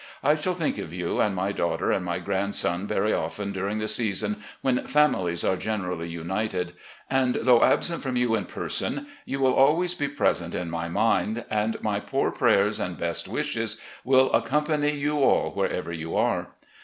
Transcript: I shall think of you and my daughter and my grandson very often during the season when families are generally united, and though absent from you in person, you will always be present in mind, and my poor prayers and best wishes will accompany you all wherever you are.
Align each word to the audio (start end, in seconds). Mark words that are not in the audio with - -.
I 0.23 0.33
shall 0.33 0.55
think 0.55 0.79
of 0.79 0.91
you 0.91 1.19
and 1.21 1.35
my 1.35 1.51
daughter 1.51 1.91
and 1.91 2.03
my 2.03 2.17
grandson 2.17 2.87
very 2.87 3.13
often 3.13 3.51
during 3.51 3.77
the 3.77 3.87
season 3.87 4.37
when 4.61 4.87
families 4.87 5.43
are 5.43 5.55
generally 5.55 6.09
united, 6.09 6.73
and 7.07 7.35
though 7.35 7.63
absent 7.63 8.01
from 8.01 8.15
you 8.15 8.33
in 8.33 8.45
person, 8.45 9.05
you 9.25 9.39
will 9.39 9.53
always 9.53 9.93
be 9.93 10.07
present 10.07 10.55
in 10.55 10.71
mind, 10.71 11.45
and 11.51 11.79
my 11.83 11.99
poor 11.99 12.31
prayers 12.31 12.79
and 12.79 12.97
best 12.97 13.27
wishes 13.27 13.79
will 14.03 14.33
accompany 14.33 14.89
you 14.91 15.21
all 15.21 15.51
wherever 15.51 15.91
you 15.93 16.17
are. 16.17 16.47